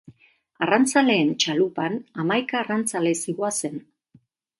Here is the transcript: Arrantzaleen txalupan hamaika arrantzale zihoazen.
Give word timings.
Arrantzaleen 0.67 1.29
txalupan 1.43 1.99
hamaika 2.23 2.57
arrantzale 2.61 3.13
zihoazen. 3.27 3.77